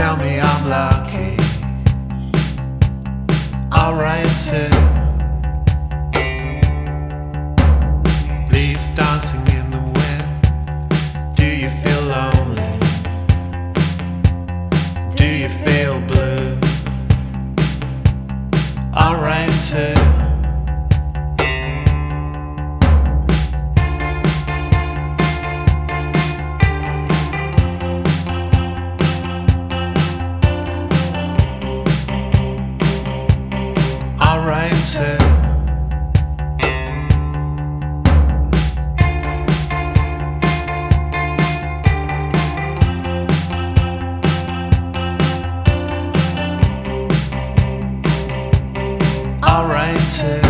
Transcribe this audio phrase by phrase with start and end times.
[0.00, 1.36] tell me I'm lucky.
[3.70, 4.72] Alright, too.
[8.50, 11.36] Leaves dancing in the wind.
[11.36, 12.74] Do you feel lonely?
[15.18, 16.58] Do you feel blue?
[18.94, 19.99] Alright, too.
[49.60, 50.49] alright too.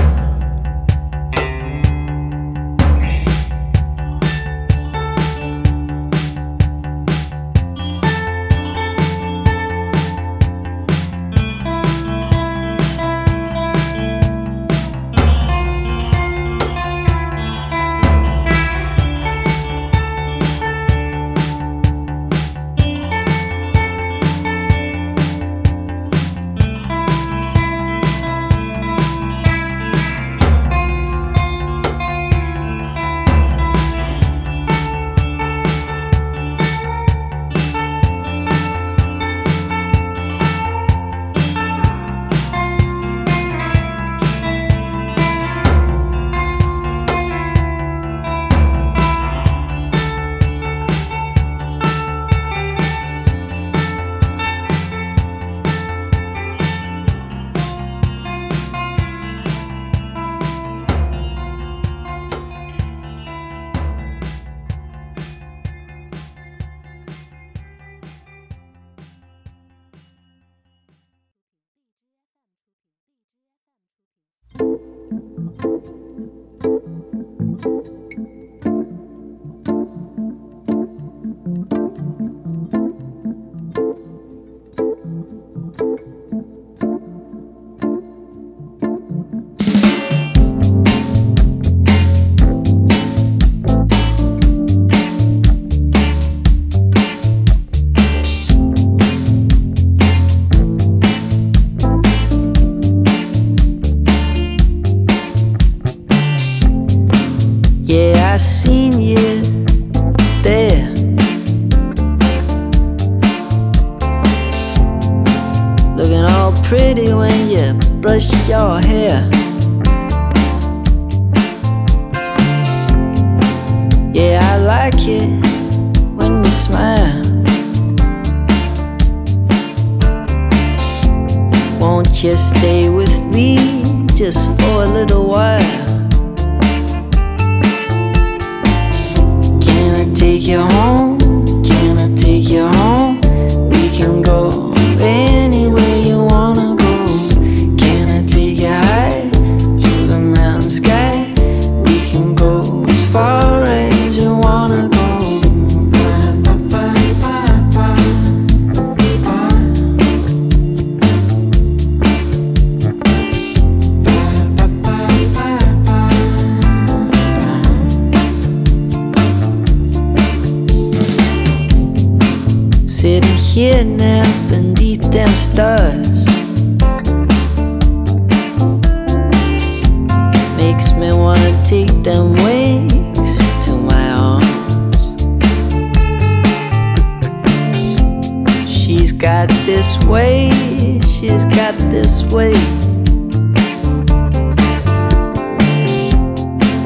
[191.90, 192.54] This way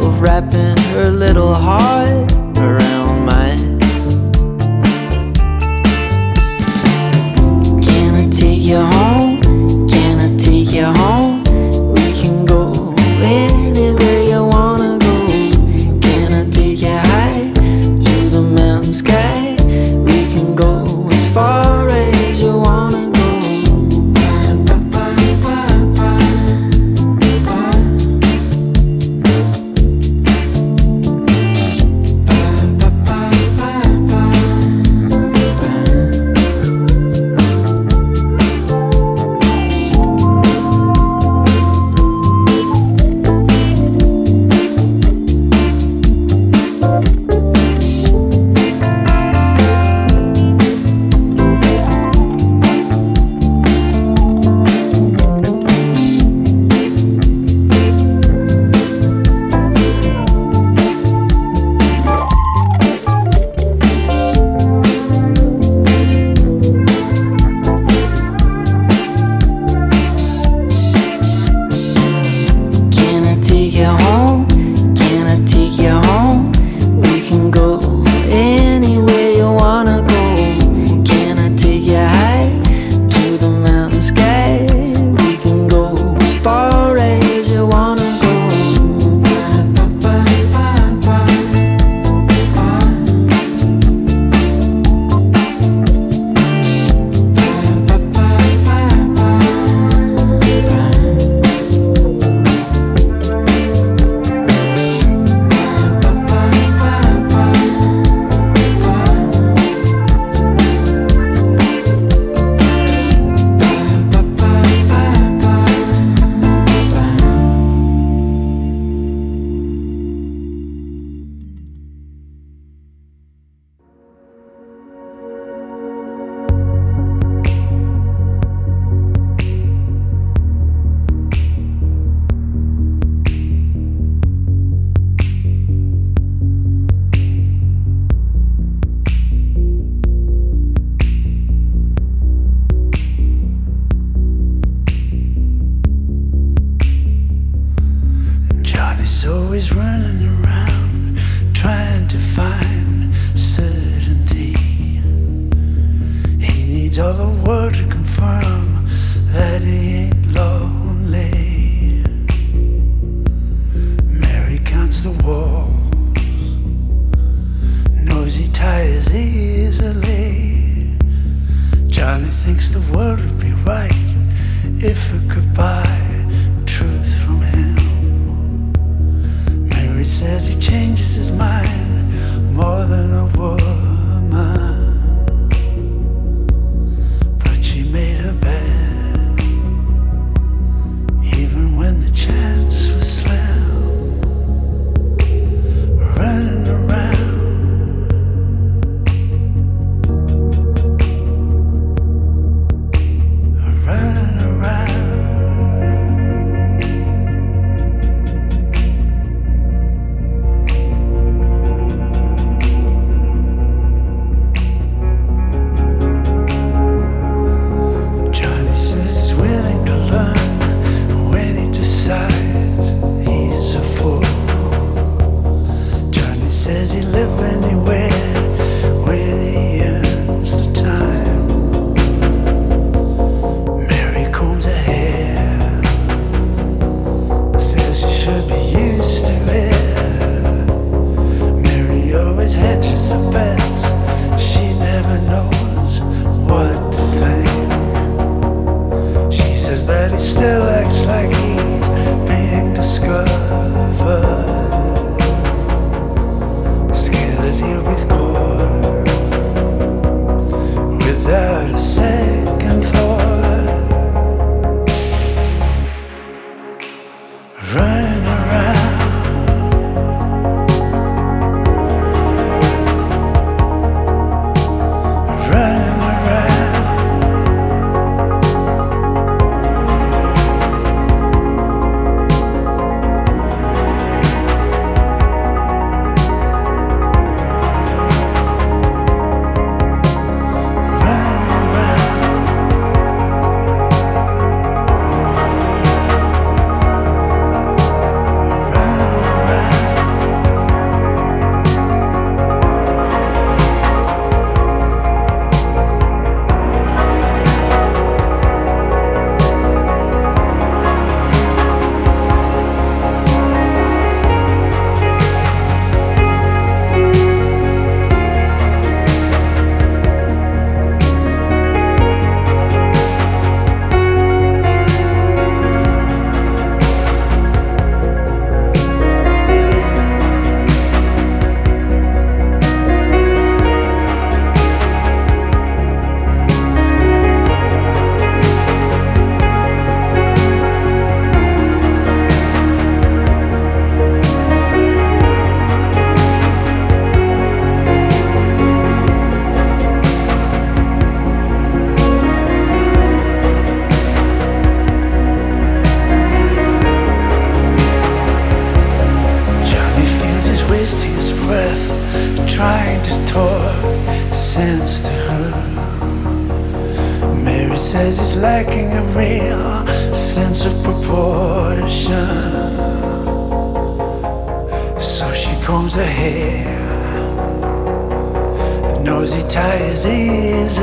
[0.05, 2.34] of wrapping her little heart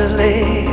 [0.02, 0.66] easily.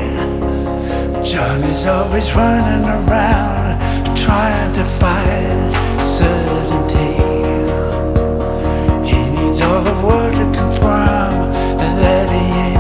[1.23, 7.15] Johnny's always running around trying to find certainty.
[9.09, 12.78] He needs all the world to confirm that he ain't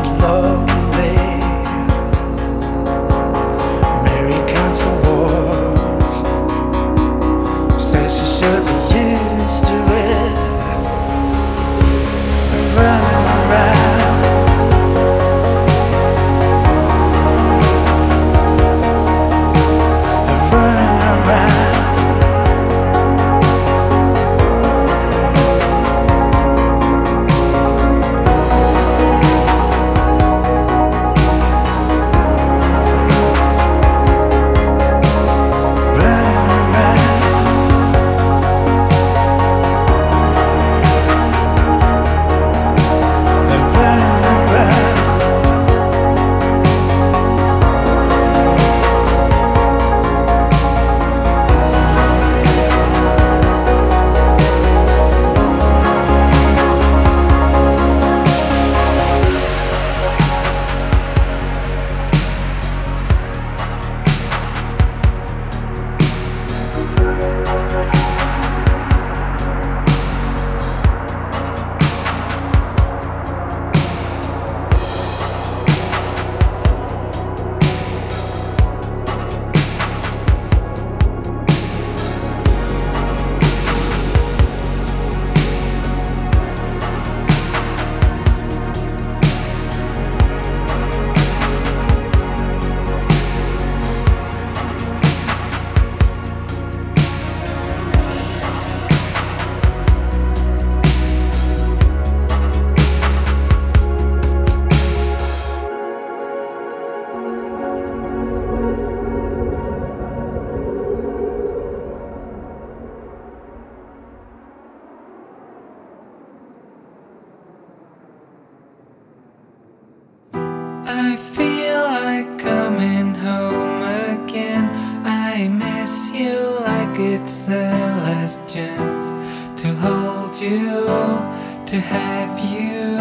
[131.68, 132.96] to have you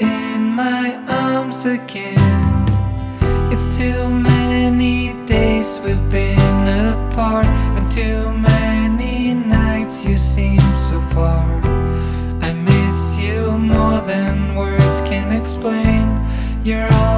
[0.00, 2.64] in my arms again.
[3.52, 7.44] It's too many days we've been apart,
[7.76, 11.44] and too many nights you seem so far.
[12.40, 16.06] I miss you more than words can explain.
[16.64, 17.17] You're always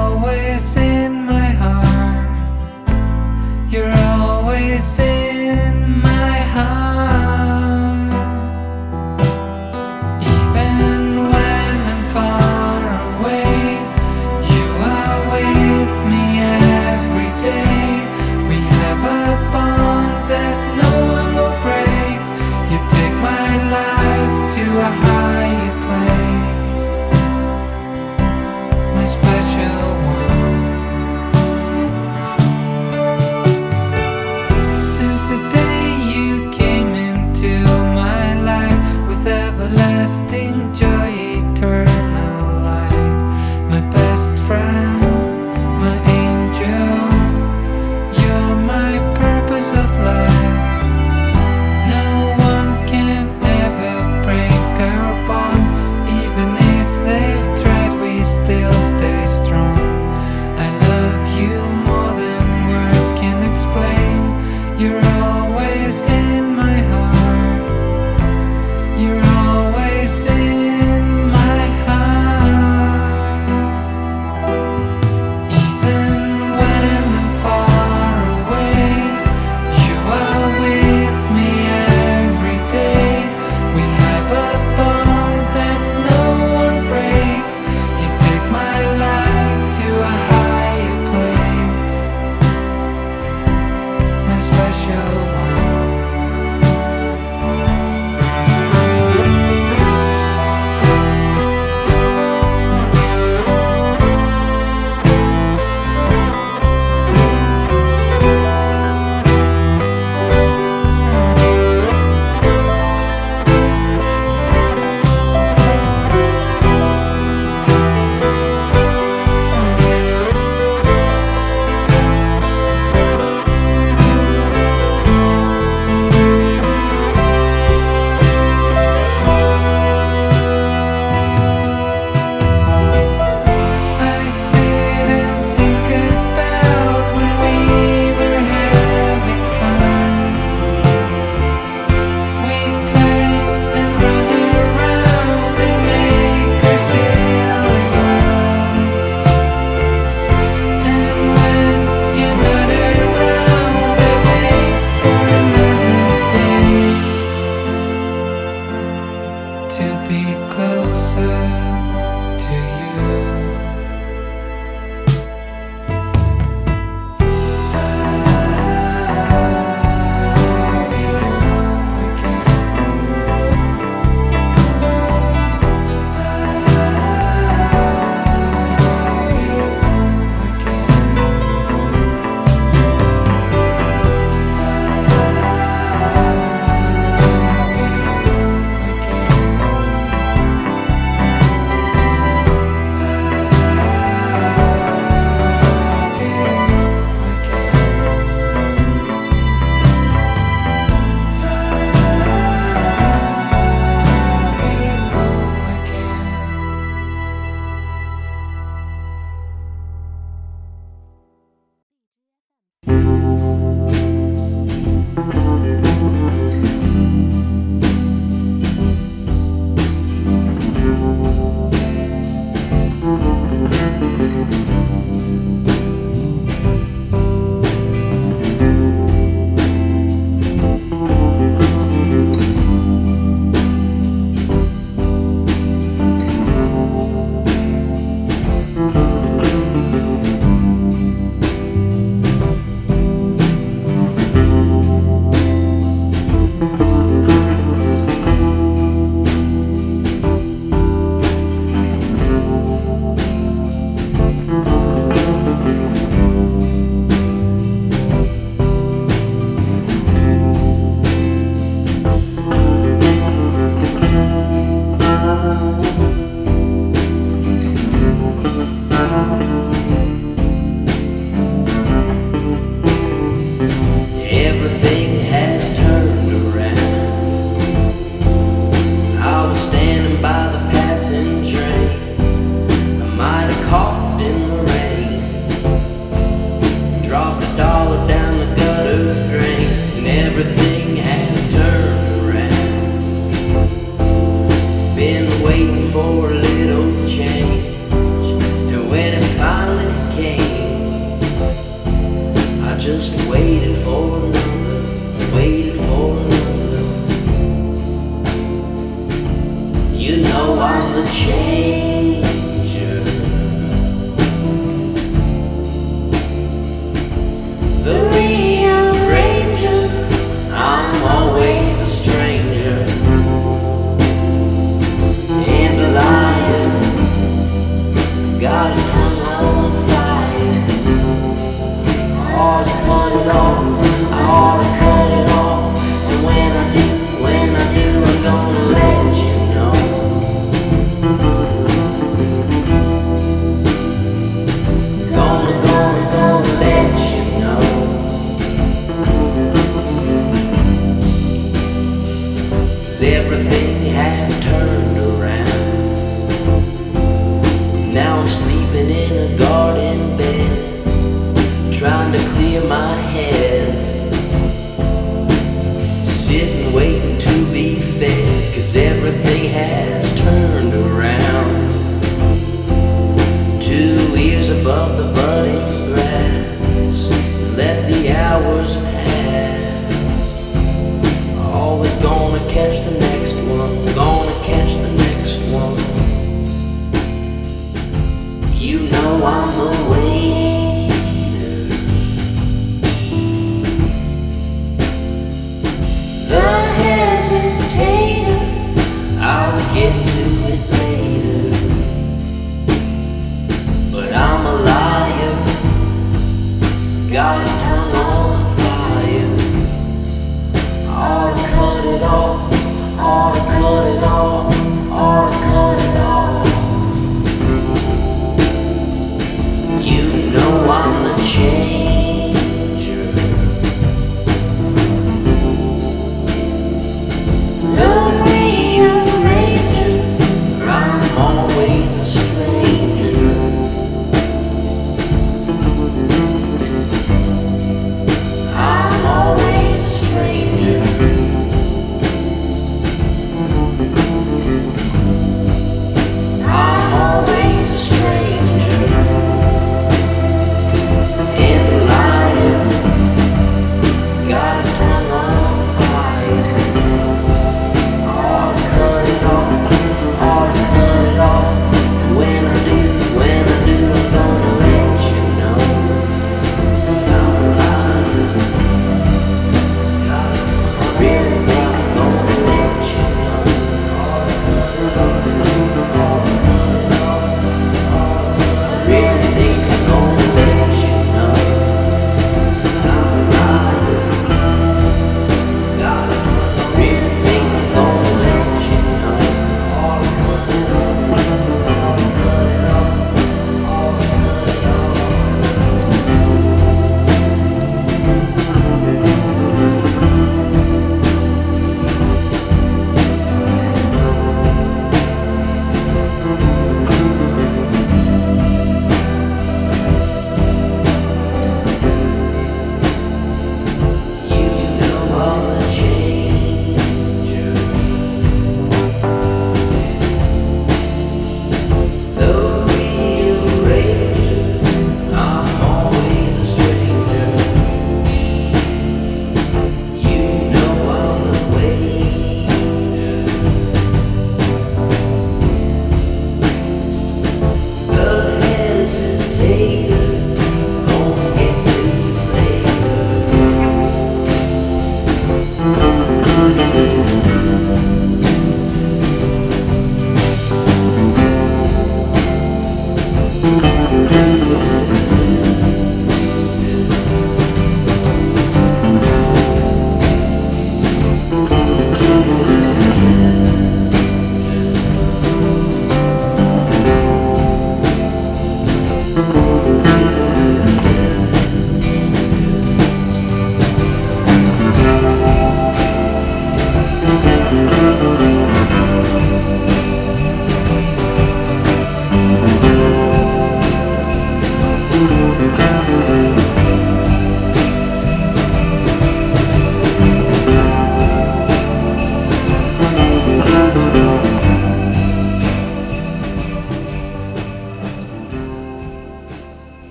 [368.75, 369.90] everything has